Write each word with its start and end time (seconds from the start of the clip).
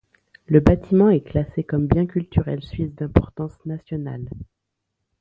Le 0.47 0.59
bâtiment 0.61 1.11
est 1.11 1.21
classé 1.21 1.63
comme 1.63 1.85
bien 1.85 2.07
culturel 2.07 2.63
suisse 2.63 2.95
d'importance 2.95 3.63
nationale. 3.67 4.27